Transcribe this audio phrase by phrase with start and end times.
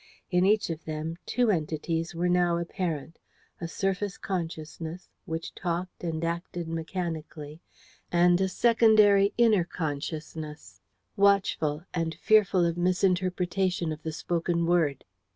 [0.31, 3.19] In each of them two entities were now apparent
[3.59, 7.61] a surface consciousness, which talked and acted mechanically,
[8.11, 10.81] and a secondary inner consciousness,
[11.15, 15.05] watchful, and fearful of misinterpretation of the spoken word.